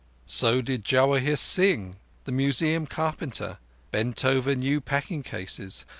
So 0.25 0.63
did 0.63 0.83
Jawahir 0.83 1.37
Singh, 1.37 1.95
the 2.23 2.31
Museum 2.31 2.87
carpenter, 2.87 3.59
bent 3.91 4.25
over 4.25 4.55
new 4.55 4.81
packing 4.81 5.21
cases. 5.21 5.85